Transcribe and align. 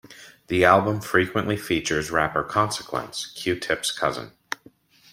The 0.47 0.65
album 0.65 0.99
frequently 0.99 1.55
features 1.55 2.09
rapper 2.09 2.43
Consequence, 2.43 3.27
Q-Tip's 3.35 3.91
cousin. 3.95 4.31